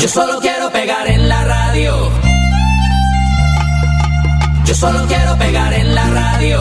Yo 0.00 0.08
solo 0.08 0.40
quiero 0.40 0.70
pegar 0.70 1.06
en 1.06 1.28
la 1.28 1.44
radio. 1.44 2.10
Yo 4.64 4.74
solo 4.74 5.06
quiero 5.06 5.36
pegar 5.36 5.74
en 5.74 5.94
la 5.94 6.08
radio. 6.08 6.60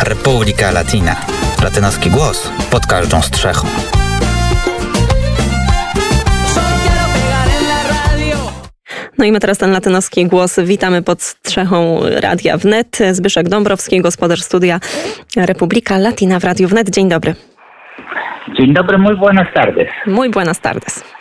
Republika 0.00 0.70
Latina. 0.70 1.16
Latynoski 1.62 2.10
głos 2.10 2.48
pod 2.70 2.86
każdą 2.86 3.22
strzechą. 3.22 3.66
No 9.18 9.24
i 9.24 9.32
my 9.32 9.40
teraz 9.40 9.58
ten 9.58 9.72
latynoski 9.72 10.26
głos. 10.26 10.60
Witamy 10.60 11.02
pod 11.02 11.22
strzechą 11.22 12.00
Radia 12.20 12.56
Wnet. 12.56 12.98
Zbyszek 13.12 13.48
Dąbrowski, 13.48 14.00
gospodarz 14.00 14.42
studia 14.42 14.80
Republika 15.36 15.98
Latina 15.98 16.40
w 16.40 16.44
Radiu 16.44 16.68
Wnet. 16.68 16.90
Dzień 16.90 17.08
dobry. 17.08 17.34
Dzień 18.54 18.72
dobry, 18.74 18.98
muy 18.98 19.16
buenas 19.16 19.48
tardes. 19.54 19.88
Muy 20.06 20.30
buenas 20.30 20.60
tardes. 20.60 21.14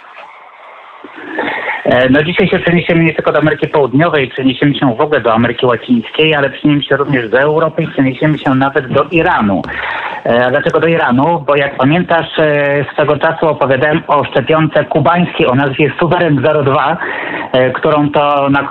E, 1.86 2.10
No 2.10 2.24
dzisiaj 2.24 2.48
się 2.50 2.60
przeniesiemy 2.60 3.04
nie 3.04 3.14
tylko 3.14 3.32
do 3.32 3.40
Ameryki 3.40 3.68
Południowej, 3.68 4.28
przeniesiemy 4.28 4.76
się 4.76 4.96
w 4.96 5.02
ogóle 5.02 5.22
do 5.22 5.34
Ameryki 5.34 5.66
Łacińskiej, 5.66 6.36
ale 6.36 6.50
przeniesiemy 6.50 6.84
się 6.84 6.96
również 6.98 7.30
do 7.30 7.40
Europy 7.40 7.84
i 7.84 7.88
przeniesiemy 7.88 8.38
się 8.38 8.56
nawet 8.56 8.88
do 8.88 9.04
Iranu. 9.12 9.62
E, 10.26 10.46
A 10.46 10.50
dlaczego 10.50 10.80
do 10.80 10.88
Iranu? 10.88 11.44
Bo 11.48 11.56
jak 11.56 11.78
pamiętasz, 11.78 12.40
e, 12.40 12.86
swego 12.94 13.18
czasu 13.18 13.48
opowiadałem 13.48 14.04
o 14.08 14.24
szczepionce 14.24 14.86
kubańskiej 14.86 15.48
o 15.48 15.56
nazwie 15.56 15.92
Suweren 16.00 16.42
02, 16.66 16.98
e, 17.52 17.72
którą 17.72 18.10
to 18.10 18.50
na, 18.50 18.70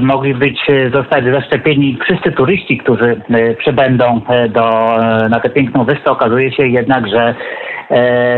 mogli 0.00 0.34
być, 0.34 0.60
zostać 0.94 1.24
zaszczepieni 1.24 1.98
wszyscy 2.04 2.32
turyści, 2.32 2.78
którzy 2.78 3.20
przybędą 3.58 4.20
do, 4.48 4.96
na 5.30 5.40
tę 5.40 5.50
piękną 5.50 5.84
wyspę. 5.84 6.10
Okazuje 6.10 6.52
się 6.52 6.66
jednak, 6.66 7.08
że 7.08 7.34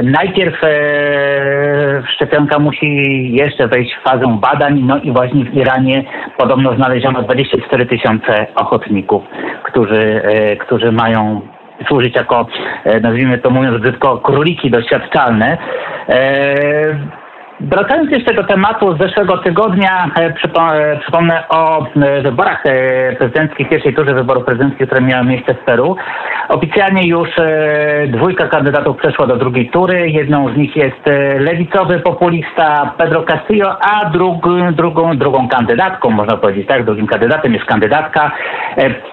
najpierw 0.03 0.65
e, 0.65 2.03
szczepionka 2.15 2.59
musi 2.59 3.33
jeszcze 3.33 3.69
wejść 3.69 3.95
w 3.95 4.03
fazę 4.03 4.39
badań, 4.41 4.81
no 4.81 4.99
i 4.99 5.13
właśnie 5.13 5.45
w 5.45 5.55
Iranie 5.55 6.05
podobno 6.39 6.75
znaleziono 6.75 7.23
24 7.23 7.87
tysiące 7.87 8.47
ochotników, 8.55 9.23
którzy, 9.63 10.23
e, 10.25 10.57
którzy 10.57 10.93
mają 10.93 11.41
służyć 11.89 12.17
jako, 12.17 12.47
e, 12.85 13.01
nazwijmy 13.01 13.39
to 13.39 13.51
mówiąc 13.51 13.81
brzydko, 13.81 14.19
króliki 14.19 14.71
doświadczalne. 14.71 15.59
Wracając 17.61 18.11
jeszcze 18.11 18.35
do 18.35 18.45
tematu 18.45 18.97
z 18.97 18.99
zeszłego 18.99 19.39
tygodnia, 19.39 20.11
e, 20.17 20.25
e, 20.25 20.99
przypomnę 21.01 21.49
o 21.49 21.87
e, 21.87 22.23
wyborach 22.23 22.63
prezydenckich, 23.19 23.69
pierwszej 23.69 23.95
turze 23.95 24.15
wyborów 24.15 24.45
prezydenckich, 24.45 24.87
które 24.87 25.01
miały 25.01 25.27
miejsce 25.27 25.55
w 25.55 25.59
Peru. 25.59 25.97
Oficjalnie 26.49 27.09
już 27.09 27.29
dwójka 28.09 28.49
kandydatów 28.49 28.97
przeszła 28.97 29.27
do 29.27 29.37
drugiej 29.37 29.71
tury. 29.71 30.11
Jedną 30.11 30.55
z 30.55 30.57
nich 30.57 30.77
jest 30.77 31.01
lewicowy 31.39 32.01
populista 32.01 32.95
Pedro 32.99 33.23
Castillo, 33.23 33.77
a 33.81 34.05
drug, 34.05 34.47
drugą, 34.73 35.17
drugą 35.17 35.49
kandydatką, 35.49 36.11
można 36.11 36.37
powiedzieć 36.37 36.67
tak, 36.69 36.85
drugim 36.85 37.07
kandydatem 37.07 37.55
jest 37.55 37.65
kandydatka. 37.65 38.31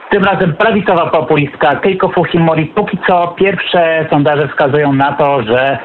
Tym 0.09 0.23
razem 0.23 0.53
prawicowa 0.53 1.09
populistka 1.09 1.75
Keiko 1.75 2.09
Fujimori. 2.09 2.65
Póki 2.65 2.99
co 3.07 3.27
pierwsze 3.27 4.05
sondaże 4.09 4.47
wskazują 4.47 4.93
na 4.93 5.11
to, 5.11 5.43
że 5.43 5.77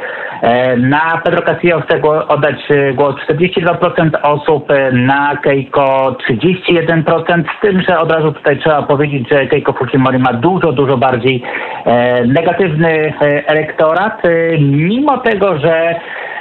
Na 0.79 1.21
Pedro 1.25 1.43
Castillo 1.43 1.81
chce 1.81 2.03
oddać 2.29 2.71
e, 2.71 2.93
głos. 2.93 3.15
42% 3.31 4.11
osób, 4.23 4.71
e, 4.71 4.93
na 4.93 5.37
Keiko 5.37 6.17
31%, 6.31 7.45
z 7.59 7.61
tym, 7.61 7.83
że 7.89 7.99
od 7.99 8.13
razu 8.13 8.33
tutaj 8.33 8.59
trzeba 8.59 8.83
powiedzieć, 8.83 9.29
że 9.31 9.47
Keiko 9.47 9.73
Fujimori 9.73 10.19
ma 10.19 10.33
dużo, 10.33 10.73
dużo 10.73 10.97
bardziej 10.97 11.43
e, 11.87 12.25
negatywny 12.27 12.89
e, 12.89 13.47
elektorat, 13.47 14.27
e, 14.27 14.59
mimo 14.59 15.19
tego, 15.19 15.59
że 15.59 15.95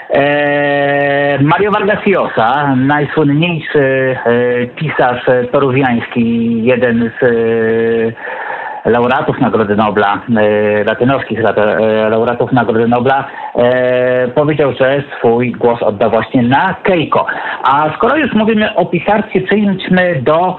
e, 0.10 1.40
Mario 1.42 1.72
Vargas 1.72 2.06
Llosa, 2.06 2.76
najsłynniejszy 2.76 4.18
e, 4.26 4.68
pisarz 4.68 5.30
e, 5.30 5.44
peruwiański, 5.44 6.64
jeden 6.64 7.12
z 7.20 7.24
e, 7.24 8.51
laureatów 8.86 9.40
Nagrody 9.40 9.76
Nobla, 9.76 10.22
e, 10.38 10.84
latynoskich 10.84 11.40
lata- 11.40 11.78
e, 11.80 12.10
laureatów 12.10 12.52
Nagrody 12.52 12.88
Nobla, 12.88 13.24
e, 13.56 14.28
powiedział, 14.28 14.74
że 14.80 15.04
swój 15.18 15.52
głos 15.52 15.84
odda 15.84 16.10
właśnie 16.10 16.44
na 16.44 16.76
Keiko. 16.84 17.26
A 17.64 17.94
skoro 17.96 18.18
już 18.18 18.34
mówimy 18.34 18.76
o 18.76 18.86
pisarstwie, 18.86 19.42
przejdźmy 19.42 20.22
do 20.22 20.56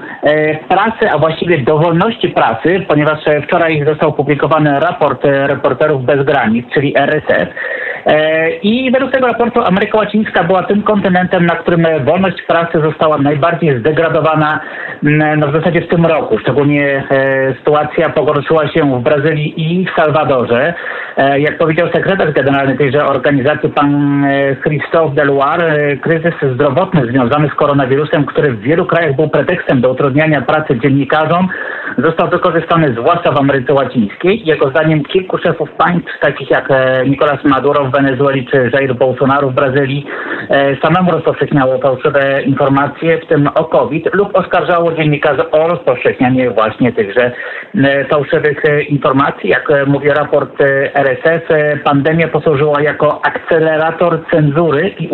prasy, 0.69 1.11
a 1.13 1.17
właściwie 1.17 1.57
do 1.57 1.77
wolności 1.77 2.29
prasy, 2.29 2.85
ponieważ 2.87 3.19
wczoraj 3.47 3.85
został 3.85 4.09
opublikowany 4.09 4.79
raport 4.79 5.23
Reporterów 5.23 6.05
Bez 6.05 6.25
Granic, 6.25 6.65
czyli 6.73 6.97
RSF. 6.97 7.49
E, 8.05 8.49
I 8.49 8.91
według 8.91 9.11
tego 9.11 9.27
raportu 9.27 9.61
Ameryka 9.61 9.97
Łacińska 9.97 10.43
była 10.43 10.63
tym 10.63 10.83
kontynentem, 10.83 11.45
na 11.45 11.55
którym 11.55 11.85
wolność 12.05 12.41
prasy 12.47 12.81
została 12.81 13.17
najbardziej 13.17 13.79
zdegradowana 13.79 14.59
m, 15.03 15.39
no 15.39 15.47
w 15.47 15.53
zasadzie 15.53 15.81
w 15.81 15.87
tym 15.87 16.05
roku. 16.05 16.37
Szczególnie 16.39 17.03
e, 17.11 17.53
sytuacja 17.57 18.09
pogorszyła 18.09 18.67
się 18.67 18.99
w 18.99 19.03
Brazylii 19.03 19.53
i 19.57 19.85
w 19.85 20.01
Salwadorze. 20.01 20.73
E, 21.17 21.39
jak 21.39 21.57
powiedział 21.57 21.87
sekretarz 21.93 22.31
generalny 22.31 22.77
tejże 22.77 23.05
organizacji, 23.05 23.69
pan 23.69 24.25
Christophe 24.63 25.15
Deloire, 25.15 25.97
kryzys 26.01 26.33
zdrowotny 26.53 27.05
związany 27.05 27.49
z 27.49 27.53
koronawirusem, 27.53 28.25
który 28.25 28.51
w 28.51 28.61
wielu 28.61 28.85
krajach 28.85 29.15
był 29.15 29.29
pretekstem 29.29 29.81
do 29.81 29.91
utrudniania 29.91 30.41
pracy 30.41 30.79
dziennikarzom, 30.79 31.47
został 31.97 32.29
wykorzystany 32.29 32.93
zwłaszcza 32.93 33.31
w 33.31 33.39
Ameryce 33.39 33.73
Łacińskiej. 33.73 34.45
Jego 34.45 34.69
zdaniem 34.69 35.03
kilku 35.03 35.37
szefów 35.37 35.69
państw, 35.71 36.19
takich 36.21 36.49
jak 36.49 36.71
e, 36.71 37.05
Nicolas 37.05 37.43
Maduro 37.43 37.85
w 37.85 37.91
Wenezueli 37.91 38.47
czy 38.47 38.69
Jair 38.73 38.95
Bolsonaro 38.95 39.49
w 39.49 39.53
Brazylii, 39.53 40.05
e, 40.49 40.75
samemu 40.81 41.11
rozpowszechniało 41.11 41.79
fałszywe 41.79 42.41
informacje, 42.43 43.17
w 43.17 43.27
tym 43.27 43.49
o 43.55 43.63
COVID, 43.63 44.09
lub 44.13 44.35
oskarżało 44.35 44.93
dziennikarzy 44.93 45.51
o 45.51 45.67
rozpowszechnianie 45.67 46.51
właśnie 46.51 46.93
tychże 46.93 47.31
e, 47.75 48.05
fałszywych 48.05 48.63
informacji. 48.89 49.49
Jak 49.49 49.69
mówi 49.87 50.09
raport 50.09 50.61
e, 50.61 51.77
pandemia 51.77 52.27
posłużyła 52.27 52.81
jako 52.81 53.21
akcelerator 53.25 54.19
cenzury 54.31 54.87
i 54.99 55.09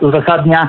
uzasadnia 0.00 0.68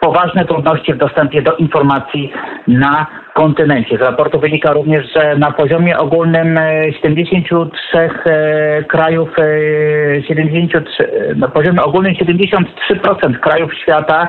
poważne 0.00 0.44
trudności 0.44 0.94
w 0.94 0.98
dostępie 0.98 1.42
do 1.42 1.56
informacji 1.56 2.32
na 2.68 3.06
kontynencie. 3.34 3.98
Z 3.98 4.00
raportu 4.00 4.40
wynika 4.40 4.72
również, 4.72 5.12
że 5.16 5.36
na 5.38 5.52
poziomie 5.52 5.98
ogólnym 5.98 6.58
e, 6.58 6.92
73 6.92 7.98
e, 7.98 8.82
krajów, 8.82 9.28
e, 9.38 10.22
73, 10.22 11.10
e, 11.30 11.34
na 11.34 11.48
poziomie 11.48 11.82
ogólnym 11.82 12.14
73% 12.14 13.38
krajów 13.40 13.74
świata 13.74 14.28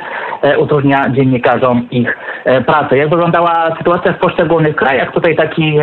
utrudnia 0.57 1.09
dziennikarzom 1.09 1.87
ich 1.91 2.17
pracę. 2.65 2.97
Jak 2.97 3.09
wyglądała 3.09 3.75
sytuacja 3.77 4.13
w 4.13 4.19
poszczególnych 4.19 4.75
krajach? 4.75 5.11
Tutaj 5.11 5.35
taki, 5.35 5.77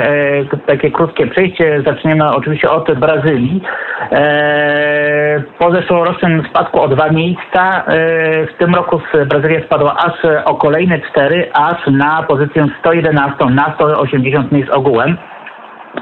takie 0.66 0.90
krótkie 0.90 1.26
przejście. 1.26 1.82
Zaczniemy 1.86 2.30
oczywiście 2.30 2.70
od 2.70 2.98
Brazylii. 2.98 3.62
Po 5.58 5.72
zeszłorocznym 5.72 6.42
spadku 6.50 6.80
o 6.80 6.88
dwa 6.88 7.10
miejsca 7.10 7.84
w 8.54 8.58
tym 8.58 8.74
roku 8.74 9.00
Brazylia 9.26 9.60
spadła 9.64 9.96
aż 9.96 10.12
o 10.44 10.54
kolejne 10.54 11.00
cztery, 11.00 11.50
aż 11.52 11.86
na 11.86 12.22
pozycję 12.22 12.66
111 12.80 13.11
na 13.12 13.74
180 13.74 14.52
miejsc 14.52 14.70
ogółem 14.70 15.16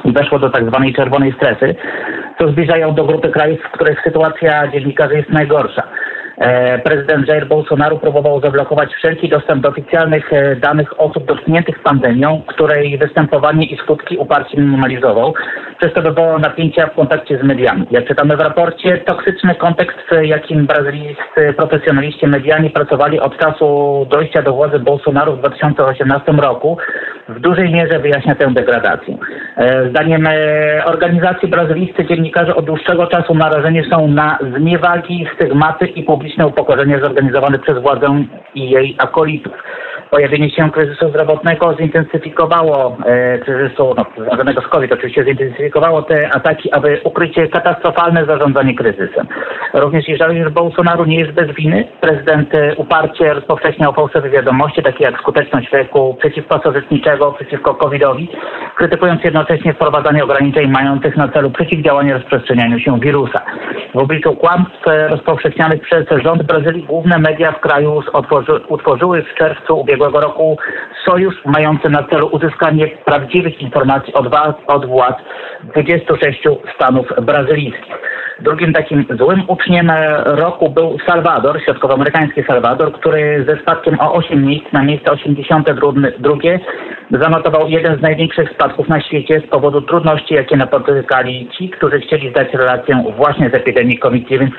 i 0.04 0.12
weszło 0.12 0.38
do 0.38 0.50
tak 0.50 0.64
zwanej 0.64 0.94
czerwonej 0.94 1.32
strefy, 1.32 1.74
co 2.38 2.48
zbliża 2.48 2.76
ją 2.76 2.94
do 2.94 3.04
grupy 3.04 3.28
krajów, 3.28 3.60
w 3.60 3.72
których 3.72 4.02
sytuacja 4.04 4.68
dziennikarzy 4.68 5.16
jest 5.16 5.28
najgorsza. 5.30 5.82
E, 6.40 6.78
Prezydent 6.78 7.28
Jair 7.28 7.48
Bolsonaro 7.48 7.96
próbował 7.96 8.40
zablokować 8.40 8.94
wszelki 8.94 9.28
dostęp 9.28 9.62
do 9.62 9.68
oficjalnych 9.68 10.32
e, 10.32 10.56
danych 10.56 11.00
osób 11.00 11.24
dotkniętych 11.24 11.82
pandemią, 11.82 12.42
której 12.46 12.98
występowanie 12.98 13.66
i 13.66 13.76
skutki 13.76 14.16
uparcie 14.16 14.60
minimalizował, 14.60 15.34
przez 15.80 15.92
to 15.92 16.02
wywołało 16.02 16.38
napięcia 16.38 16.86
w 16.86 16.94
kontakcie 16.94 17.38
z 17.38 17.42
mediami. 17.42 17.86
Jak 17.90 18.08
czytamy 18.08 18.36
w 18.36 18.40
raporcie, 18.40 18.98
toksyczny 18.98 19.54
kontekst, 19.54 19.98
w 20.10 20.24
jakim 20.24 20.66
brazylijscy 20.66 21.54
profesjonaliści 21.56 22.26
medialni 22.26 22.70
pracowali 22.70 23.20
od 23.20 23.38
czasu 23.38 24.06
dojścia 24.10 24.42
do 24.42 24.52
władzy 24.52 24.78
Bolsonaro 24.78 25.32
w 25.32 25.38
2018 25.38 26.32
roku, 26.32 26.78
w 27.28 27.40
dużej 27.40 27.72
mierze 27.72 27.98
wyjaśnia 27.98 28.34
tę 28.34 28.50
degradację. 28.54 29.16
E, 29.56 29.90
Zdaniem 29.90 30.26
e, 30.26 30.84
organizacji 30.84 31.48
brazylijscy 31.48 32.04
dziennikarze 32.04 32.56
od 32.56 32.64
dłuższego 32.64 33.06
czasu 33.06 33.34
narażeni 33.34 33.82
są 33.90 34.08
na 34.08 34.38
zniewagi, 34.56 35.26
stygmaty 35.34 35.86
i 35.86 36.02
publiczne 36.02 36.46
upokorzenie 36.46 37.00
zorganizowane 37.02 37.58
przez 37.58 37.78
władzę 37.78 38.24
i 38.54 38.70
jej 38.70 38.96
akolitów. 38.98 39.52
Pojawienie 40.10 40.50
się 40.50 40.70
kryzysu 40.70 41.08
zdrowotnego 41.08 41.76
zintensyfikowało 41.80 42.96
e, 43.06 43.38
kryzysu 43.38 43.94
no, 43.96 44.24
związanego 44.24 44.60
z 44.60 44.66
COVID, 44.66 44.92
oczywiście 44.92 45.24
zintensyfikowało 45.24 46.02
te 46.02 46.34
ataki, 46.34 46.72
aby 46.72 47.00
ukryć 47.04 47.36
katastrofalne 47.52 48.24
zarządzanie 48.26 48.74
kryzysem. 48.74 49.26
Również 49.74 50.08
jeżeli 50.08 50.50
Bolsonaro 50.50 51.04
nie 51.04 51.16
jest 51.16 51.32
bez 51.32 51.54
winy, 51.54 51.88
prezydent 52.00 52.54
e, 52.54 52.74
uparcie 52.76 53.34
rozpowszechniał 53.34 53.92
fałszywe 53.92 54.30
wiadomości, 54.30 54.82
takie 54.82 55.04
jak 55.04 55.18
skuteczność 55.18 55.72
leku 55.72 56.16
przeciwpasożytniczego 56.20 57.32
przeciwko 57.32 57.74
COVID-owi, 57.74 58.28
krytykując 58.76 59.24
jednocześnie 59.24 59.74
wprowadzanie 59.74 60.24
ograniczeń 60.24 60.70
mających 60.70 61.16
na 61.16 61.28
celu 61.28 61.50
przeciwdziałanie 61.50 62.12
rozprzestrzenianiu 62.12 62.78
się 62.78 63.00
wirusa. 63.00 63.40
W 63.94 63.98
obliczu 63.98 64.36
kłamstw 64.36 64.82
rozpowszechnianych 65.10 65.82
przez 65.82 66.04
rząd 66.24 66.42
Brazylii 66.42 66.82
główne 66.82 67.18
media 67.18 67.52
w 67.52 67.60
kraju 67.60 68.02
otworzy, 68.12 68.52
utworzyły 68.68 69.22
w 69.22 69.34
czerwcu 69.34 69.80
ubiegłego 69.80 69.99
roku 70.08 70.56
sojusz 71.04 71.34
mający 71.44 71.88
na 71.88 72.02
celu 72.02 72.26
uzyskanie 72.26 72.88
prawdziwych 72.88 73.60
informacji 73.62 74.14
od, 74.14 74.26
od 74.66 74.86
władz 74.86 75.16
26 75.64 76.40
stanów 76.74 77.06
brazylijskich. 77.22 77.94
Drugim 78.40 78.72
takim 78.72 79.06
złym 79.18 79.42
uczniem 79.48 79.92
roku 80.24 80.70
był 80.70 80.98
Salwador, 81.06 81.60
środkowoamerykański 81.64 82.42
Salwador, 82.42 82.92
który 82.92 83.44
ze 83.48 83.56
spadkiem 83.56 84.00
o 84.00 84.12
8 84.12 84.46
miejsc 84.46 84.72
na 84.72 84.82
miejsce 84.82 85.12
82 85.12 85.92
zanotował 87.10 87.68
jeden 87.68 87.98
z 87.98 88.02
największych 88.02 88.50
spadków 88.50 88.88
na 88.88 89.00
świecie 89.00 89.42
z 89.46 89.50
powodu 89.50 89.82
trudności, 89.82 90.34
jakie 90.34 90.56
napotykali 90.56 91.48
ci, 91.58 91.70
którzy 91.70 92.00
chcieli 92.00 92.30
zdać 92.30 92.54
relację 92.54 93.04
właśnie 93.16 93.50
z 93.50 93.54
epidemii 93.54 93.98
COVID-19. 93.98 94.50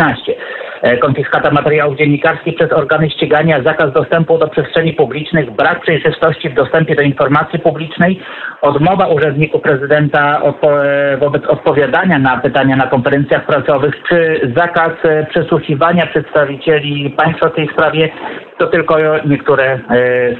E, 0.82 0.98
konfiskata 0.98 1.52
materiałów 1.52 1.98
dziennikarskich 1.98 2.56
przez 2.56 2.74
organy 2.74 3.10
ścigania, 3.10 3.64
zakaz 3.64 3.94
dostępu 3.94 4.38
do 4.38 4.48
przestrzeni 4.48 4.94
publicznych, 4.94 5.52
brak 5.52 5.82
przejrzystości 5.82 6.50
w 6.50 6.54
dostępie 6.54 6.96
do 6.96 7.04
informacji 7.04 7.60
publicznej, 7.60 8.20
odmowa 8.62 9.08
urzędników 9.08 9.62
prezydenta 9.62 10.42
e, 10.42 11.18
wobec 11.18 11.46
odpowiadania 11.46 12.20
na 12.20 12.38
pytania 12.38 12.76
na 12.76 12.88
konferencjach 12.88 13.46
prasowych, 13.46 13.96
czy 14.10 14.52
zakaz 14.56 14.92
e, 15.04 15.26
przesłuchiwania 15.26 16.06
przedstawicieli 16.08 17.10
państwa 17.10 17.50
w 17.50 17.56
tej 17.56 17.68
sprawie, 17.68 18.10
to 18.58 18.68
tylko 18.68 18.98
niektóre 19.26 19.80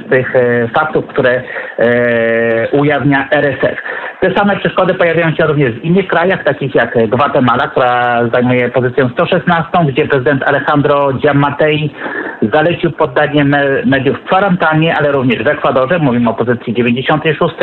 z 0.06 0.10
tych 0.10 0.32
faktów, 0.74 1.06
które 1.06 1.42
ujawnia 2.72 3.28
RSF. 3.30 3.78
Te 4.22 4.34
same 4.34 4.56
przeszkody 4.56 4.94
pojawiają 4.94 5.34
się 5.36 5.46
również 5.46 5.70
w 5.70 5.84
innych 5.84 6.06
krajach, 6.06 6.44
takich 6.44 6.74
jak 6.74 7.08
Gwatemala, 7.08 7.68
która 7.68 8.20
zajmuje 8.32 8.68
pozycję 8.68 9.10
116, 9.12 9.70
gdzie 9.88 10.08
prezydent 10.08 10.42
Alejandro 10.42 11.12
Giammattei 11.12 11.90
zalecił 12.52 12.90
poddanie 12.90 13.44
mediów 13.86 14.18
w 14.18 14.24
kwarantannie, 14.24 14.94
ale 14.98 15.12
również 15.12 15.44
w 15.44 15.48
Ekwadorze, 15.48 15.98
mówimy 15.98 16.30
o 16.30 16.34
pozycji 16.34 16.74
96, 16.74 17.54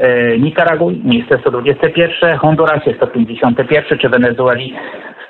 e, 0.00 0.38
Nikaragui, 0.38 1.02
miejsce 1.04 1.38
121, 1.38 2.38
Hondurasie 2.38 2.94
151, 2.96 3.98
czy 3.98 4.08
Wenezueli 4.08 4.74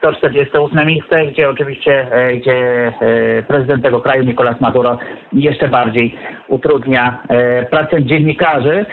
148 0.00 0.86
miejsce, 0.86 1.26
gdzie 1.26 1.48
oczywiście 1.48 2.12
e, 2.12 2.36
gdzie 2.36 2.86
e, 2.86 3.42
prezydent 3.42 3.84
tego 3.84 4.00
kraju 4.00 4.24
Nicolas 4.24 4.60
Maduro 4.60 4.98
jeszcze 5.32 5.68
bardziej 5.68 6.18
utrudnia 6.48 7.22
e, 7.28 7.66
pracę 7.66 8.04
dziennikarzy. 8.04 8.86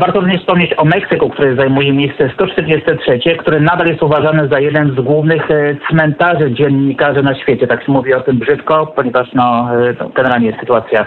Warto 0.00 0.20
również 0.20 0.40
wspomnieć 0.40 0.74
o 0.76 0.84
Meksyku, 0.84 1.30
który 1.30 1.56
zajmuje 1.56 1.92
miejsce 1.92 2.30
143, 2.34 3.36
który 3.38 3.60
nadal 3.60 3.86
jest 3.86 4.02
uważany 4.02 4.48
za 4.48 4.60
jeden 4.60 4.90
z 4.90 5.00
głównych 5.00 5.42
cmentarzy 5.90 6.52
dziennikarzy 6.52 7.22
na 7.22 7.34
świecie. 7.34 7.66
Tak 7.66 7.84
się 7.84 7.92
mówi 7.92 8.14
o 8.14 8.20
tym 8.20 8.38
brzydko, 8.38 8.86
ponieważ 8.86 9.28
no, 9.34 9.68
generalnie 10.14 10.56
sytuacja 10.60 11.06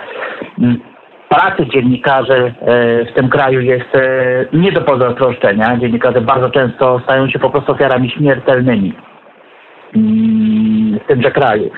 mm, 0.59 0.79
pracy 1.29 1.65
dziennikarzy 1.73 2.53
w 3.11 3.13
tym 3.15 3.29
kraju 3.29 3.61
jest 3.61 3.89
nie 4.53 4.71
do 4.71 4.81
pozazdroszczenia. 4.81 5.77
Dziennikarze 5.77 6.21
bardzo 6.21 6.49
często 6.49 7.01
stają 7.03 7.29
się 7.29 7.39
po 7.39 7.49
prostu 7.49 7.71
ofiarami 7.71 8.09
śmiertelnymi. 8.09 8.93
Mm, 9.95 10.99
w 10.99 11.07
tymże 11.07 11.31
kraju. 11.31 11.71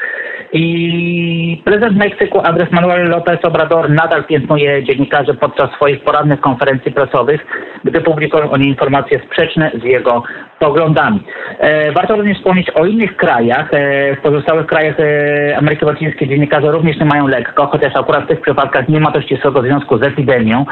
I 0.53 1.61
prezydent 1.65 1.97
Meksyku 1.97 2.39
Andrés 2.39 2.71
Manuel 2.71 3.09
López 3.09 3.45
Obrador 3.45 3.89
nadal 3.89 4.23
piętnuje 4.23 4.83
dziennikarzy 4.83 5.33
podczas 5.33 5.71
swoich 5.71 6.03
porannych 6.03 6.41
konferencji 6.41 6.91
prasowych, 6.91 7.41
gdy 7.83 8.01
publikują 8.01 8.51
oni 8.51 8.67
informacje 8.67 9.19
sprzeczne 9.25 9.71
z 9.81 9.83
jego 9.83 10.23
poglądami. 10.59 11.23
E, 11.59 11.91
warto 11.91 12.15
również 12.15 12.37
wspomnieć 12.37 12.69
o 12.69 12.85
innych 12.85 13.17
krajach. 13.17 13.69
E, 13.73 14.15
w 14.15 14.21
pozostałych 14.21 14.65
krajach 14.65 14.99
e, 14.99 15.57
Ameryki 15.57 15.85
Łacińskiej 15.85 16.29
dziennikarze 16.29 16.71
również 16.71 16.99
nie 16.99 17.05
mają 17.05 17.27
lekko, 17.27 17.67
chociaż 17.67 17.95
akurat 17.95 18.23
w 18.23 18.27
tych 18.27 18.41
przypadkach 18.41 18.87
nie 18.89 18.99
ma 18.99 19.11
to 19.11 19.21
ścisłego 19.21 19.61
związku 19.61 19.97
z 19.97 20.07
epidemią. 20.07 20.65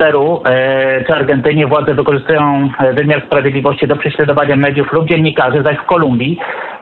Peru 0.00 0.42
e, 0.46 1.04
czy 1.04 1.14
Argentynie 1.14 1.66
władze 1.66 1.94
wykorzystują 1.94 2.70
e, 2.78 2.92
wymiar 2.92 3.22
sprawiedliwości 3.26 3.86
do 3.86 3.96
prześladowania 3.96 4.56
mediów 4.56 4.92
lub 4.92 5.08
dziennikarzy, 5.08 5.62
zaś 5.62 5.76
w 5.76 5.86
Kolumbii 5.86 6.38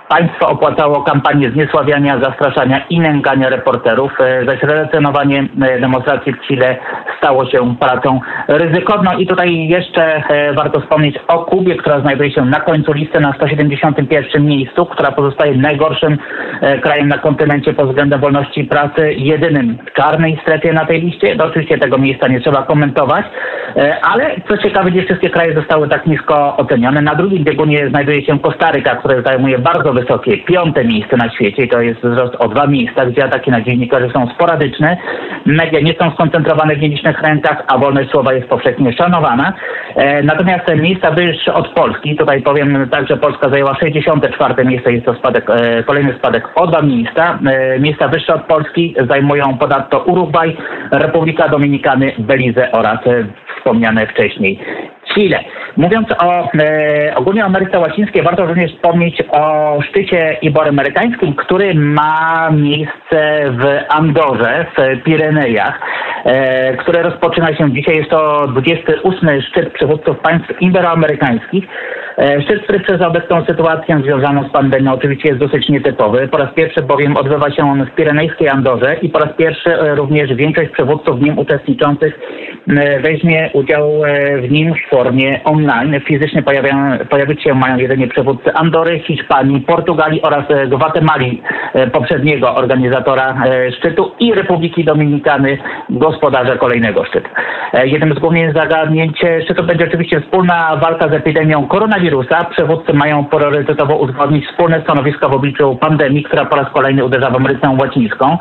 Państwo 0.09 0.49
opłacało 0.49 1.03
kampanię 1.03 1.51
zniesławiania, 1.51 2.21
zastraszania 2.23 2.87
i 2.91 3.01
nękania 3.01 3.49
reporterów, 3.49 4.13
e, 4.21 4.45
zaś 4.47 4.63
relacjonowanie 4.63 5.49
e, 5.63 5.81
demonstracji 5.81 6.33
w 6.33 6.41
Chile 6.41 6.77
stało 7.19 7.51
się 7.51 7.77
pracą 7.81 8.21
ryzykowną. 8.49 9.11
I 9.19 9.27
tutaj 9.27 9.69
jeszcze 9.69 10.23
e, 10.29 10.53
warto 10.53 10.81
wspomnieć 10.81 11.19
o 11.29 11.39
Kubie, 11.39 11.77
która 11.77 12.01
znajduje 12.01 12.31
się 12.31 12.45
na 12.45 12.61
końcu 12.61 12.93
listy 12.93 13.21
na 13.21 13.33
171 13.33 14.47
miejscu, 14.47 14.87
która 14.87 15.13
pozostaje 15.13 15.57
najgorszym 15.57 16.19
krajem 16.83 17.09
na 17.09 17.19
kontynencie 17.19 17.75
pod 17.75 17.89
względem 17.89 18.21
wolności 18.21 18.65
pracy, 18.65 19.13
jedynym 19.13 19.79
w 19.91 19.93
czarnej 19.93 20.39
strefie 20.43 20.73
na 20.73 20.87
tej 20.87 21.01
liście. 21.01 21.35
No, 21.35 21.45
oczywiście 21.45 21.79
tego 21.79 21.99
miejsca 21.99 22.29
nie 22.29 22.41
trzeba 22.41 22.63
komentować, 22.63 23.27
ale 24.03 24.37
co 24.49 24.59
ciekawe, 24.59 24.91
nie 24.91 25.03
wszystkie 25.03 25.31
kraje 25.31 25.55
zostały 25.55 25.89
tak 25.89 26.07
nisko 26.07 26.57
ocenione. 26.57 27.03
Na 27.03 27.15
drugim 27.15 27.45
biegunie 27.45 27.89
znajduje 27.89 28.25
się 28.25 28.39
Kostaryka, 28.39 28.97
która 28.97 29.23
zajmuje 29.23 29.59
bardzo 29.59 29.93
wysokie, 30.00 30.39
piąte 30.39 30.85
miejsce 30.85 31.17
na 31.17 31.31
świecie 31.31 31.62
i 31.62 31.69
to 31.69 31.81
jest 31.81 32.00
wzrost 32.00 32.35
o 32.39 32.49
dwa 32.49 32.67
miejsca, 32.67 33.06
gdzie 33.06 33.25
ataki 33.25 33.50
na 33.50 33.61
dziennikarzy 33.61 34.11
są 34.15 34.29
sporadyczne, 34.35 34.97
media 35.47 35.81
nie 35.81 35.95
są 36.00 36.11
skoncentrowane 36.11 36.77
w 36.77 36.81
nielicznych 36.81 37.23
rękach, 37.23 37.65
a 37.67 37.79
wolność 37.79 38.11
słowa 38.11 38.33
jest 38.33 38.49
powszechnie 38.49 38.93
szanowana. 38.93 39.53
E, 39.97 40.23
natomiast 40.23 40.75
miejsca 40.77 41.11
wyższe 41.11 41.55
od 41.55 41.69
Polski, 41.69 42.17
tutaj 42.17 42.43
powiem 42.43 42.89
tak, 42.91 43.09
że 43.09 43.17
Polska 43.17 43.50
zajęła 43.50 43.75
64. 43.75 44.65
miejsce, 44.65 44.93
jest 44.93 45.06
to 45.06 45.15
spadek, 45.15 45.50
e, 45.50 45.83
kolejny 45.83 46.15
spadek 46.19 46.49
o 46.55 46.67
dwa 46.67 46.83
miejsca. 46.83 47.39
E, 47.47 47.79
miejsca 47.81 48.09
wyższe 48.09 48.35
od 48.35 48.43
Polski 48.43 48.95
zajmują 49.09 49.59
ponadto 49.59 49.99
Urugwaj, 49.99 50.56
Republika 50.91 51.49
Dominikany, 51.49 52.12
Belize 52.19 52.73
oraz 52.73 53.06
e, 53.06 53.25
wspomniane 53.56 54.06
wcześniej 54.06 54.59
Chile. 55.15 55.45
Mówiąc 55.77 56.09
o 56.19 56.49
e, 56.61 57.15
ogólnie 57.15 57.45
Ameryce 57.45 57.79
Łacińskiej, 57.79 58.23
warto 58.23 58.47
również 58.47 58.73
wspomnieć 58.73 59.23
o 59.31 59.79
szczycie 59.83 60.37
iberoamerykańskim, 60.43 61.35
który 61.35 61.75
ma 61.75 62.51
miejsce 62.53 63.45
w 63.51 63.65
Andorze, 63.89 64.67
w 64.77 65.03
Pirenejach, 65.03 65.81
e, 66.25 66.77
który 66.77 67.03
rozpoczyna 67.03 67.57
się 67.57 67.73
dzisiaj. 67.73 67.97
Jest 67.97 68.11
to 68.11 68.47
28. 68.47 69.43
szczyt 69.43 69.73
przywódców 69.73 70.19
państw 70.19 70.63
iberoamerykańskich. 70.63 71.65
E, 72.19 72.59
który 72.62 72.81
przez 72.81 73.00
obecną 73.00 73.44
sytuację 73.44 74.00
związaną 74.05 74.49
z 74.49 74.53
pandemią 74.53 74.93
oczywiście 74.93 75.29
jest 75.29 75.41
dosyć 75.41 75.69
nietypowy. 75.69 76.29
Po 76.29 76.38
raz 76.38 76.55
pierwszy 76.55 76.82
bowiem 76.82 77.17
odbywa 77.17 77.50
się 77.50 77.62
on 77.62 77.87
w 77.87 77.94
Pirenejskiej 77.94 78.49
Andorze 78.49 78.97
i 79.02 79.09
po 79.09 79.19
raz 79.19 79.37
pierwszy 79.37 79.71
e, 79.71 79.95
również 79.95 80.35
większość 80.35 80.71
przywódców 80.71 81.19
w 81.19 81.23
nim 81.23 81.38
uczestniczących 81.38 82.21
e, 82.69 83.00
weźmie 83.00 83.50
udział 83.52 83.90
w 84.43 84.50
nim 84.50 84.75
w 84.75 84.90
formie 84.90 85.40
online. 85.45 86.00
Fizycznie 86.00 86.43
pojawić 87.11 87.43
się 87.43 87.54
mają 87.54 87.76
jedynie 87.76 88.09
przywódcy 88.09 88.54
Andory, 88.54 88.99
Hiszpanii, 88.99 89.61
Portugalii 89.61 90.23
oraz 90.23 90.45
Gwatemali, 90.69 91.43
poprzedniego 91.93 92.54
organizatora 92.54 93.43
szczytu 93.78 94.12
i 94.21 94.35
Republiki 94.35 94.85
Dominikany, 94.85 95.59
gospodarza 95.90 96.57
kolejnego 96.57 97.04
szczytu. 97.04 97.28
Jednym 97.85 98.14
z 98.14 98.19
głównych 98.19 98.52
zagadnień 98.52 99.12
szczytu 99.45 99.64
będzie 99.64 99.85
oczywiście 99.85 100.21
wspólna 100.21 100.76
walka 100.83 101.09
z 101.09 101.12
epidemią 101.12 101.69
koronawirusa, 101.69 102.08
koronawirusa 102.09 102.45
przywódcy 102.45 102.93
mają 102.93 103.25
priorytetowo 103.25 103.97
uzgodnić 103.97 104.47
wspólne 104.47 104.83
stanowiska 104.83 105.29
w 105.29 105.35
obliczu 105.35 105.77
pandemii, 105.77 106.23
która 106.23 106.45
po 106.45 106.57
raz 106.57 106.73
kolejny 106.73 107.05
uderza 107.05 107.31
w 107.31 107.37
Amerykę 107.37 107.77
Łacińską. 107.81 108.38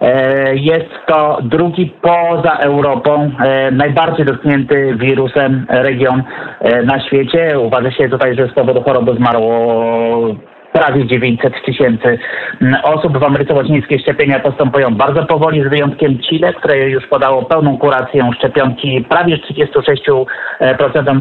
E, 0.00 0.56
jest 0.56 0.90
to 1.06 1.38
drugi 1.42 1.94
poza 2.02 2.52
Europą 2.52 3.30
e, 3.40 3.70
najbardziej 3.70 4.26
dotknięty 4.26 4.94
wirusem 4.96 5.66
region 5.68 6.22
e, 6.60 6.82
na 6.82 7.00
świecie. 7.06 7.60
Uważa 7.60 7.90
się 7.90 8.08
tutaj, 8.08 8.36
że 8.36 8.48
z 8.48 8.52
powodu 8.52 8.82
choroby 8.82 9.14
zmarło 9.14 10.34
prawie 10.78 11.06
900 11.06 11.64
tysięcy 11.64 12.18
mm, 12.62 12.80
osób. 12.82 13.18
W 13.18 13.24
Ameryce 13.24 13.54
Łacińskiej 13.54 13.98
szczepienia 13.98 14.40
postępują 14.40 14.94
bardzo 14.94 15.26
powoli, 15.26 15.64
z 15.64 15.68
wyjątkiem 15.68 16.18
Chile, 16.18 16.52
które 16.52 16.88
już 16.88 17.06
podało 17.06 17.42
pełną 17.42 17.78
kurację 17.78 18.30
szczepionki 18.38 19.04
prawie 19.08 19.36
36% 19.36 20.26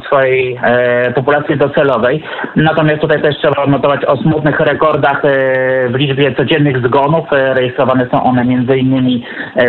swojej 0.06 0.60
e, 0.64 1.12
populacji 1.12 1.58
docelowej. 1.58 2.24
Natomiast 2.56 3.02
tutaj 3.02 3.22
też 3.22 3.38
trzeba 3.38 3.64
odnotować 3.64 4.06
o 4.06 4.18
smutnych 4.18 4.60
rekordach 4.60 5.26
e, 5.26 5.30
w 5.90 5.96
liczbie 5.96 6.36
codziennych 6.36 6.88
zgonów. 6.88 7.34
E, 7.34 7.54
rejestrowane 7.54 8.08
są 8.12 8.24
one 8.24 8.42
m.in. 8.42 9.22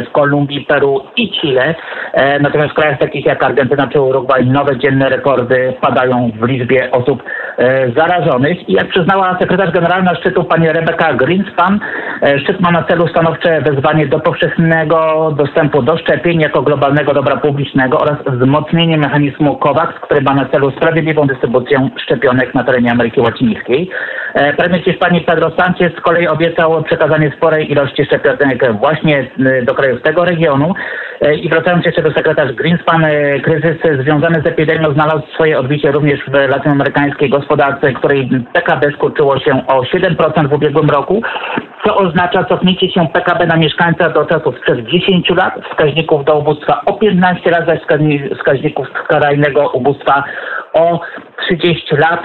w 0.06 0.12
Kolumbii, 0.12 0.60
Peru 0.60 1.00
i 1.16 1.30
Chile. 1.30 1.74
Natomiast 2.40 2.70
w 2.70 2.74
krajach 2.74 2.98
takich 2.98 3.26
jak 3.26 3.42
Argentyna 3.42 3.86
czy 3.86 4.00
Urugwaj 4.00 4.46
nowe 4.46 4.78
dzienne 4.78 5.08
rekordy 5.08 5.74
padają 5.80 6.30
w 6.40 6.46
liczbie 6.46 6.90
osób 6.90 7.22
zarażonych. 7.96 8.68
I 8.68 8.72
jak 8.72 8.88
przyznała 8.88 9.38
sekretarz 9.40 9.70
generalna 9.70 10.14
szczytu 10.14 10.44
pani 10.44 10.68
Rebecca 10.68 11.14
Greenspan, 11.14 11.80
E, 12.22 12.38
Szczyt 12.38 12.60
ma 12.60 12.70
na 12.70 12.82
celu 12.82 13.08
stanowcze 13.08 13.60
wezwanie 13.60 14.06
do 14.06 14.20
powszechnego 14.20 15.30
dostępu 15.36 15.82
do 15.82 15.96
szczepień 15.98 16.40
jako 16.40 16.62
globalnego 16.62 17.14
dobra 17.14 17.36
publicznego 17.36 17.98
oraz 17.98 18.16
wzmocnienie 18.26 18.98
mechanizmu 18.98 19.56
COVAX, 19.56 19.94
który 20.00 20.20
ma 20.20 20.34
na 20.34 20.48
celu 20.48 20.70
sprawiedliwą 20.70 21.26
dystrybucję 21.26 21.90
szczepionek 22.02 22.54
na 22.54 22.64
terenie 22.64 22.92
Ameryki 22.92 23.20
Łacińskiej. 23.20 23.90
E, 24.34 24.52
Premier 24.52 24.84
Hiszpanii 24.84 25.20
Pedro 25.20 25.50
Sanchez 25.58 25.92
z 25.98 26.00
kolei 26.00 26.28
obiecał 26.28 26.82
przekazanie 26.82 27.32
sporej 27.36 27.72
ilości 27.72 28.04
szczepionek 28.04 28.72
właśnie 28.72 29.30
e, 29.46 29.62
do 29.62 29.74
krajów 29.74 30.02
tego 30.02 30.24
regionu. 30.24 30.74
E, 31.20 31.34
I 31.34 31.48
wracając 31.48 31.86
jeszcze 31.86 32.02
do 32.02 32.12
sekretarz 32.12 32.52
Greenspan, 32.52 33.04
e, 33.04 33.40
kryzys 33.40 34.02
związany 34.02 34.42
z 34.42 34.46
epidemią 34.46 34.92
znalazł 34.92 35.22
swoje 35.34 35.58
odbicie 35.58 35.92
również 35.92 36.20
w 36.28 36.32
latynoamerykańskiej 36.32 37.30
gospodarce, 37.30 37.92
której 37.92 38.28
PKB 38.52 38.92
skurczyło 38.92 39.38
się 39.38 39.66
o 39.66 39.84
7% 39.84 40.48
w 40.48 40.52
ubiegłym 40.52 40.90
roku, 40.90 41.22
co 41.84 41.96
oznacza 41.96 42.44
cofnięcie 42.44 42.90
się 42.90 43.08
PKB 43.08 43.46
na 43.46 43.56
mieszkańca 43.56 44.08
do 44.10 44.24
czasów 44.24 44.58
sprzed 44.58 44.84
10 44.84 45.30
lat, 45.30 45.54
wskaźników 45.70 46.24
do 46.24 46.38
ubóstwa 46.38 46.82
o 46.86 46.92
15 46.92 47.50
lat, 47.50 47.66
zaś 47.66 47.80
wskaźni- 47.80 48.34
wskaźników 48.34 48.86
skrajnego 49.04 49.70
ubóstwa 49.70 50.24
o 50.72 51.00
30 51.46 51.96
lat. 51.96 52.20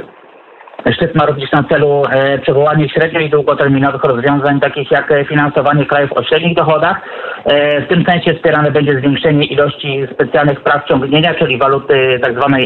Szczyt 0.92 1.16
ma 1.16 1.26
również 1.26 1.52
na 1.52 1.64
celu 1.64 2.04
e, 2.12 2.38
przywołanie 2.40 2.90
średnio 2.90 3.20
i 3.20 3.30
długoterminowych 3.30 4.04
rozwiązań, 4.04 4.60
takich 4.60 4.92
jak 4.92 5.12
e, 5.12 5.26
finansowanie 5.26 5.86
krajów 5.86 6.12
o 6.16 6.24
średnich 6.24 6.58
dochodach. 6.58 7.02
E, 7.46 7.82
w 7.82 7.88
tym 7.88 8.06
sensie 8.06 8.34
wspierane 8.34 8.72
będzie 8.72 9.00
zwiększenie 9.00 9.46
ilości 9.46 10.08
specjalnych 10.14 10.62
praw 10.62 10.86
ciągnienia, 10.86 11.34
czyli 11.34 11.58
waluty 11.58 12.20
tzw. 12.24 12.58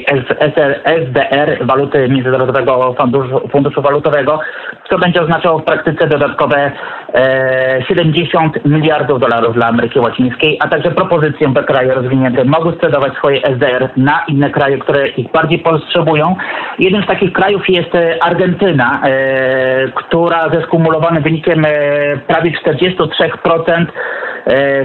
SDR, 0.86 1.66
waluty 1.66 2.10
Międzynarodowego 2.10 2.96
Funduszu, 3.00 3.48
Funduszu 3.52 3.82
Walutowego, 3.82 4.40
co 4.90 4.98
będzie 5.00 5.22
oznaczało 5.22 5.60
w 5.60 5.64
praktyce 5.64 6.08
dodatkowe 6.08 6.72
e, 7.14 7.84
70 7.88 8.66
miliardów 8.66 9.20
dolarów 9.20 9.56
dla 9.56 9.68
Ameryki 9.68 10.00
Łacińskiej, 10.00 10.58
a 10.62 10.68
także 10.68 10.92
propozycję, 10.92 11.50
by 11.50 11.64
kraje 11.64 11.94
rozwinięte 11.94 12.44
mogły 12.44 12.74
sprzedawać 12.74 13.14
swoje 13.14 13.42
SDR 13.44 13.90
na 13.98 14.24
inne 14.28 14.50
kraje, 14.50 14.78
które 14.78 15.08
ich 15.08 15.32
bardziej 15.32 15.60
potrzebują. 15.60 16.36
Jednym 16.80 17.04
z 17.04 17.08
takich 17.08 17.34
krajów 17.34 17.70
jest 17.70 18.07
Argentyna, 18.22 19.02
e, 19.04 19.92
która 19.96 20.50
ze 20.54 20.62
skumulowanym 20.62 21.24
wynikiem 21.24 21.66
e, 21.66 21.72
prawie 22.18 22.52
43% 22.52 23.72
e, 23.72 23.86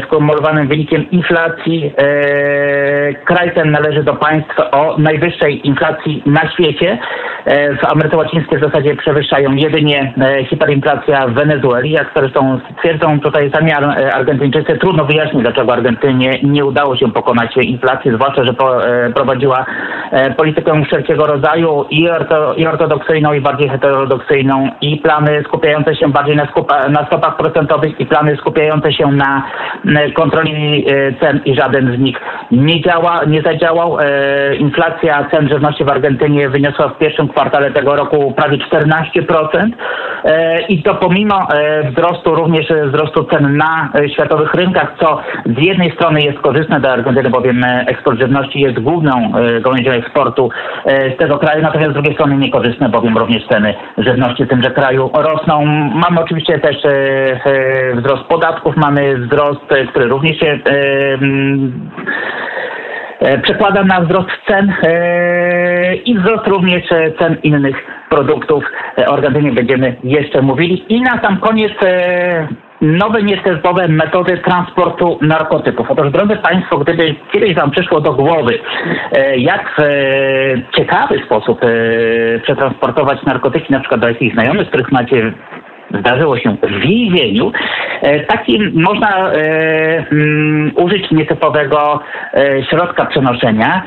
skumulowanym 0.07 0.69
wynikiem 0.69 1.11
inflacji. 1.11 1.92
E, 1.99 3.14
kraj 3.14 3.54
ten 3.54 3.71
należy 3.71 4.02
do 4.02 4.14
państw 4.14 4.54
o 4.73 4.97
najwyższej 4.99 5.66
inflacji 5.66 6.23
na 6.26 6.50
świecie. 6.50 6.99
E, 7.45 7.76
w 7.76 7.92
Ameryce 7.92 8.16
Łacińskiej 8.16 8.59
w 8.59 8.64
zasadzie 8.64 8.97
przewyższają 8.97 9.52
jedynie 9.52 10.12
e, 10.21 10.45
hiperinflacja 10.45 11.26
w 11.26 11.35
Wenezueli. 11.35 11.90
Jak 11.90 12.11
zresztą 12.16 12.61
twierdzą 12.78 13.21
tutaj 13.21 13.50
sami 13.54 13.73
Ar- 13.73 13.99
e, 13.99 14.14
Argentyńczycy, 14.14 14.78
trudno 14.78 15.04
wyjaśnić, 15.04 15.42
dlaczego 15.42 15.73
Argentynie 15.73 16.31
nie 16.42 16.64
udało 16.64 16.97
się 16.97 17.12
pokonać 17.12 17.57
inflacji, 17.57 18.11
zwłaszcza, 18.14 18.45
że 18.45 18.52
e, 18.52 19.12
prowadziła 19.12 19.66
e, 20.11 20.31
politykę 20.35 20.85
wszelkiego 20.85 21.26
rodzaju 21.26 21.85
i, 21.90 22.11
orto, 22.11 22.54
i 22.54 22.66
ortodoksyjną, 22.66 23.33
i 23.33 23.40
bardziej 23.40 23.69
heterodoksyjną, 23.69 24.69
i 24.81 24.97
plany 24.97 25.42
skupiające 25.45 25.97
się 25.97 26.09
bardziej 26.09 26.37
na, 26.37 26.47
skupa, 26.47 26.88
na 26.88 27.07
stopach 27.07 27.37
procentowych, 27.37 28.00
i 28.00 28.07
plany 28.07 28.37
skupiające 28.37 28.92
się 28.92 29.12
na 29.12 29.42
kontroli 30.14 30.87
e, 30.87 31.12
cen 31.12 31.40
i 31.44 31.54
żaden 31.54 31.97
z 31.97 31.99
nich 31.99 32.16
nie 32.50 32.80
działa, 32.80 33.21
nie 33.26 33.42
zadziałał. 33.42 33.99
E, 34.00 34.56
Inflacja 34.56 35.28
cen 35.30 35.49
żywności 35.49 35.85
w 35.85 35.90
Argentynie 35.90 36.49
wyniosła 36.49 36.88
w 36.88 36.99
pierwszym 36.99 37.28
kwartale 37.28 37.71
tego 37.71 37.97
roku 37.97 38.35
prawie 38.37 38.59
14% 38.59 39.71
E, 40.25 40.62
i 40.68 40.82
to 40.82 40.94
pomimo 40.94 41.38
e, 41.54 41.90
wzrostu, 41.90 42.35
również 42.35 42.71
e, 42.71 42.87
wzrostu 42.87 43.25
cen 43.25 43.56
na 43.56 43.90
e, 43.94 44.09
światowych 44.09 44.54
rynkach, 44.54 44.94
co 45.00 45.21
z 45.47 45.64
jednej 45.64 45.92
strony 45.92 46.21
jest 46.21 46.38
korzystne 46.38 46.80
dla 46.80 46.92
Argentyny, 46.92 47.30
bowiem 47.30 47.64
e, 47.64 47.85
eksport 47.87 48.21
żywności 48.21 48.61
jest 48.61 48.80
główną 48.80 49.12
e, 49.12 49.61
gałęzią 49.61 49.90
eksportu 49.90 50.50
e, 50.85 51.14
z 51.14 51.16
tego 51.16 51.38
kraju, 51.38 51.62
natomiast 51.62 51.90
z 51.90 51.94
drugiej 51.94 52.14
strony 52.14 52.37
niekorzystne, 52.37 52.88
bowiem 52.88 53.18
również 53.18 53.47
ceny 53.49 53.75
żywności 53.99 54.44
w 54.44 54.49
tymże 54.49 54.71
kraju 54.71 55.11
rosną. 55.14 55.64
Mamy 55.94 56.21
oczywiście 56.21 56.59
też 56.59 56.76
e, 56.85 56.90
e, 56.90 57.97
wzrost 57.97 58.25
podatków, 58.25 58.76
mamy 58.76 59.18
wzrost, 59.18 59.41
e, 59.50 59.87
który 59.87 60.08
również 60.08 60.38
się 60.38 60.46
e, 60.46 60.58
e, 63.20 63.38
przekłada 63.38 63.84
na 63.84 64.00
wzrost 64.00 64.30
cen 64.49 64.72
i 66.04 66.18
wzrost 66.18 66.46
również 66.46 66.82
cen 67.18 67.37
innych 67.42 67.76
produktów. 68.11 68.64
O 69.06 69.12
Argentynie 69.12 69.52
będziemy 69.52 69.96
jeszcze 70.04 70.42
mówili. 70.42 70.84
I 70.88 71.00
na 71.00 71.22
sam 71.22 71.37
koniec 71.37 71.72
nowe 72.80 73.22
nietestowe 73.22 73.88
metody 73.88 74.38
transportu 74.38 75.18
narkotyków. 75.22 75.90
Otóż, 75.90 76.11
drodzy 76.11 76.37
Państwo, 76.37 76.78
gdyby 76.78 77.14
kiedyś 77.32 77.54
Wam 77.54 77.70
przyszło 77.70 78.00
do 78.00 78.12
głowy, 78.12 78.58
jak 79.37 79.76
w 79.78 80.76
ciekawy 80.76 81.22
sposób 81.26 81.61
przetransportować 82.42 83.22
narkotyki, 83.22 83.72
na 83.72 83.80
przykład 83.80 84.00
do 84.00 84.08
jakichś 84.08 84.34
znajomych, 84.34 84.68
których 84.68 84.92
macie 84.92 85.32
zdarzyło 86.00 86.38
się 86.38 86.56
w 86.62 86.80
więzieniu, 86.80 87.52
e, 88.02 88.20
takim 88.20 88.72
można 88.75 89.32
e, 89.32 90.06
mm, 90.12 90.72
użyć 90.76 91.11
nietypowego 91.11 92.00
e, 92.34 92.64
środka 92.64 93.06
przenoszenia. 93.06 93.82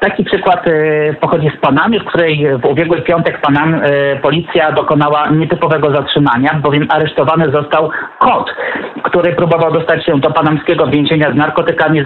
Taki 0.00 0.24
przykład 0.24 0.66
e, 0.66 1.14
pochodzi 1.14 1.50
z 1.56 1.60
Panamy, 1.60 2.00
w 2.00 2.04
której 2.04 2.46
w 2.58 2.64
ubiegły 2.64 3.02
piątek 3.02 3.40
Panam, 3.40 3.74
e, 3.74 4.16
policja 4.16 4.72
dokonała 4.72 5.30
nietypowego 5.30 5.90
zatrzymania, 5.90 6.60
bowiem 6.62 6.86
aresztowany 6.90 7.52
został 7.52 7.90
kot, 8.18 8.54
który 9.02 9.32
próbował 9.32 9.72
dostać 9.72 10.06
się 10.06 10.20
do 10.20 10.30
panamskiego 10.30 10.86
więzienia 10.86 11.32
z 11.32 11.36
narkotykami 11.36 12.00
e, 12.00 12.04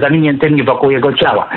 zawiniętymi 0.00 0.62
wokół 0.62 0.90
jego 0.90 1.12
ciała. 1.12 1.48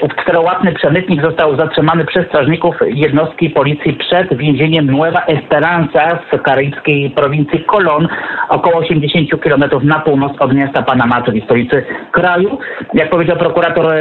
Ów 0.00 0.10
czterołapny 0.22 0.72
przemytnik 0.72 1.22
został 1.22 1.56
zatrzymany 1.56 2.04
przez 2.04 2.26
strażników 2.26 2.76
jednostki 2.86 3.50
policji 3.50 3.92
przed 3.92 4.36
więzieniem 4.36 4.86
Nueva 4.86 5.20
Esperanza 5.26 6.18
w 6.32 6.42
karaibskiej 6.42 7.10
prowincji 7.10 7.64
Colon, 7.64 8.08
około 8.48 8.76
80 8.76 9.30
km 9.42 9.64
na 9.82 10.00
północ 10.00 10.32
od 10.38 10.54
miasta 10.54 10.82
Panama, 10.82 11.22
czyli 11.22 11.42
stolicy 11.44 11.84
kraju. 12.12 12.58
Jak 12.94 13.10
powiedział 13.10 13.36
prokurator 13.36 13.94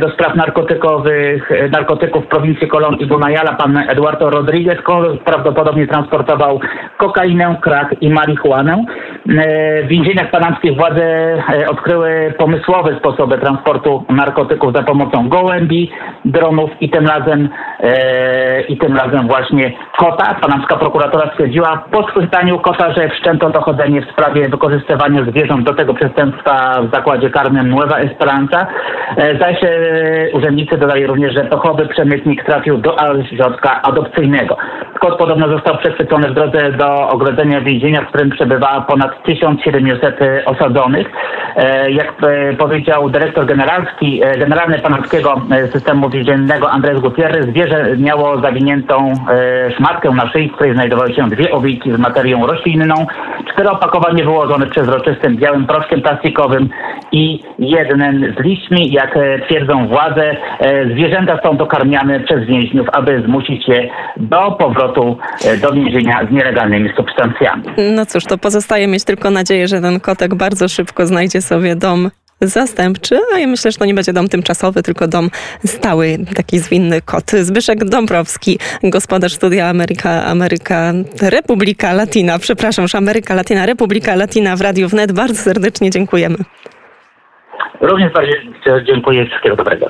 do 0.00 0.10
spraw 0.22 0.36
narkotykowych, 0.36 1.52
e, 1.52 1.68
narkotyków 1.68 2.24
w 2.24 2.28
prowincji 2.28 2.68
Colon 2.68 2.94
i 2.94 3.06
pan 3.52 3.76
Eduardo 3.88 4.30
Rodriguez, 4.30 4.82
ko- 4.82 5.16
prawdopodobnie 5.24 5.86
transportował 5.86 6.60
kokainę, 6.98 7.56
krak 7.60 7.94
i 8.00 8.10
marihuanę. 8.10 8.84
W 9.26 9.88
więzieniach 9.88 10.30
panamskich 10.30 10.76
władze 10.76 11.04
e, 11.04 11.68
odkryły 11.70 12.34
pomysłowe 12.38 12.96
sposoby 12.98 13.38
transportu 13.38 14.04
narkotyków 14.08 14.72
za 14.72 14.82
pomocą 14.82 15.28
gołębi, 15.28 15.90
dronów 16.24 16.70
i 16.80 16.90
tym 16.90 17.06
razem 17.06 17.48
e, 17.80 18.62
i 18.62 18.76
tym 18.78 18.96
razem 18.96 19.28
właśnie 19.28 19.72
kota. 19.98 20.34
Panamska 20.34 20.76
prokuratura 20.76 21.30
stwierdziła 21.32 21.84
po 21.90 22.08
schwytaniu 22.08 22.58
kota, 22.58 22.92
że 22.92 23.08
wszczęto 23.08 23.50
dochodzenie 23.50 24.02
w 24.02 24.10
sprawie 24.10 24.48
wykorzystywania 24.48 25.24
zwierząt 25.24 25.66
do 25.66 25.74
tego 25.74 25.94
przestępstwa 25.94 26.82
w 26.82 26.94
zakładzie 26.94 27.30
karnym 27.30 27.68
Nueva 27.68 27.96
Esperanza. 27.96 28.66
E, 29.16 29.38
Zaś 29.38 29.56
urzędnicy 30.32 30.78
dodali 30.78 31.06
również, 31.06 31.34
że 31.34 31.44
pechowy 31.44 31.88
przemytnik 31.88 32.44
trafił 32.44 32.78
do 32.78 32.96
ośrodka 32.96 33.82
adopcyjnego. 33.82 34.56
Kot 35.00 35.18
podobno 35.18 35.48
został 35.48 35.78
przechwycony 35.78 36.28
w 36.28 36.34
drodze 36.34 36.72
do 36.72 37.08
ogrodzenia 37.08 37.60
więzienia, 37.60 38.00
w 38.02 38.06
którym 38.08 38.30
przebywa 38.30 38.84
ponad 38.88 39.11
1700 39.24 40.20
osadzonych. 40.46 41.06
E, 41.56 41.90
Jak 41.90 42.12
e, 42.22 42.56
powiedział 42.56 43.10
dyrektor 43.10 43.46
generalski, 43.46 44.22
e, 44.24 44.38
generalny 44.38 44.78
panamskiego 44.78 45.40
e, 45.50 45.68
systemu 45.68 46.10
więziennego 46.10 46.70
Andres 46.70 47.00
Gutierrez, 47.00 47.46
zwierzę 47.46 47.96
miało 47.96 48.40
zawiniętą 48.40 49.12
szmatkę 49.76 50.10
na 50.10 50.28
szyi, 50.32 50.48
w 50.48 50.52
której 50.52 50.74
znajdowały 50.74 51.14
się 51.14 51.28
dwie 51.28 51.50
owiki 51.52 51.92
z 51.92 51.98
materią 51.98 52.46
roślinną, 52.46 52.94
cztery 53.52 53.70
opakowanie 53.70 54.24
wyłożone 54.24 54.66
przezroczystym 54.66 55.36
białym 55.36 55.66
proszkiem 55.66 56.02
plastikowym 56.02 56.68
i 57.12 57.40
jeden 57.58 58.34
z 58.38 58.44
liśćmi, 58.44 58.92
jak 58.92 59.18
twierdzą 59.46 59.86
władze, 59.88 60.36
zwierzęta 60.92 61.38
są 61.44 61.56
dokarmiane 61.56 62.20
przez 62.20 62.44
więźniów, 62.46 62.86
aby 62.92 63.22
zmusić 63.26 63.68
je 63.68 63.88
do 64.16 64.50
powrotu 64.58 65.18
do 65.62 65.72
więzienia 65.72 66.20
z 66.28 66.32
nielegalnymi 66.32 66.90
substancjami. 66.96 67.62
No 67.96 68.06
cóż, 68.06 68.24
to 68.24 68.38
pozostaje 68.38 68.88
mieć 69.02 69.06
tylko 69.06 69.30
nadzieję, 69.30 69.68
że 69.68 69.80
ten 69.80 70.00
kotek 70.00 70.34
bardzo 70.34 70.68
szybko 70.68 71.06
znajdzie 71.06 71.42
sobie 71.42 71.76
dom 71.76 72.10
zastępczy, 72.40 73.18
a 73.34 73.38
ja 73.38 73.46
myślę, 73.46 73.72
że 73.72 73.78
to 73.78 73.84
nie 73.84 73.94
będzie 73.94 74.12
dom 74.12 74.28
tymczasowy, 74.28 74.82
tylko 74.82 75.08
dom 75.08 75.30
stały, 75.64 76.18
taki 76.34 76.58
zwinny 76.58 77.00
kot. 77.00 77.30
Zbyszek 77.30 77.84
Dąbrowski, 77.84 78.58
gospodarz 78.82 79.32
studia 79.32 79.68
Ameryka, 79.68 80.24
Ameryka, 80.24 80.92
Republika 81.22 81.92
Latina, 81.92 82.38
przepraszam, 82.38 82.82
już 82.82 82.94
Ameryka 82.94 83.34
Latina, 83.34 83.66
Republika 83.66 84.14
Latina 84.14 84.56
w 84.56 84.60
Radiu 84.60 84.88
Wnet. 84.88 85.12
Bardzo 85.12 85.42
serdecznie 85.42 85.90
dziękujemy. 85.90 86.36
Również 87.80 88.12
bardzo 88.12 88.80
dziękuję. 88.84 89.26
Wszystkiego 89.26 89.56
dobrego. 89.56 89.86